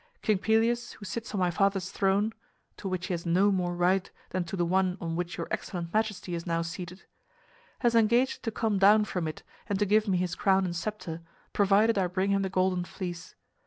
[0.23, 2.33] King Pelias, who sits on my father's throne
[2.77, 5.93] (to which he has no more right than to the one on which your excellent
[5.93, 7.03] majesty is now seated),
[7.81, 11.21] has engaged to come down from it and to give me his crown and scepter,
[11.53, 13.35] provided I bring him the Golden Fleece.